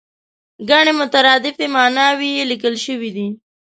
ګڼې 0.69 0.93
مترادفې 1.01 1.65
ماناوې 1.75 2.29
یې 2.37 2.43
لیکل 2.51 2.75
شوې 2.85 3.09
دي. 3.15 3.27